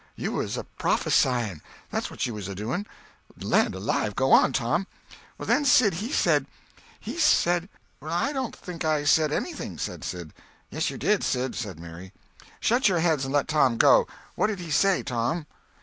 You 0.15 0.31
was 0.31 0.57
a 0.57 0.63
prophesying—that's 0.63 2.09
what 2.09 2.25
you 2.25 2.33
was 2.33 2.47
doing! 2.47 2.87
Land 3.39 3.75
alive, 3.75 4.15
go 4.15 4.31
on, 4.31 4.51
Tom!" 4.51 4.87
"Then 5.37 5.63
Sid 5.63 5.93
he 5.93 6.11
said—he 6.11 7.19
said—" 7.19 7.69
"I 8.01 8.33
don't 8.33 8.55
think 8.55 8.83
I 8.83 9.03
said 9.03 9.31
anything," 9.31 9.77
said 9.77 10.03
Sid. 10.03 10.33
"Yes 10.71 10.89
you 10.89 10.97
did, 10.97 11.23
Sid," 11.23 11.53
said 11.53 11.79
Mary. 11.79 12.13
"Shut 12.59 12.89
your 12.89 12.97
heads 13.01 13.25
and 13.25 13.33
let 13.35 13.47
Tom 13.47 13.77
go 13.77 13.99
on! 13.99 14.05
What 14.33 14.47
did 14.47 14.57
he 14.57 14.71
say, 14.71 15.03
Tom?" 15.03 15.45